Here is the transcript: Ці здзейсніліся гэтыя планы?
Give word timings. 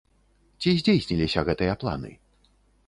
Ці 0.65 0.69
здзейсніліся 0.79 1.45
гэтыя 1.51 1.79
планы? 1.85 2.11